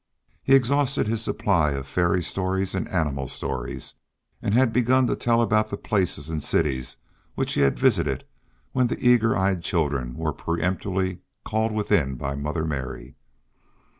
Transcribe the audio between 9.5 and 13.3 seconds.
children were peremptorily called within by Mother Mary.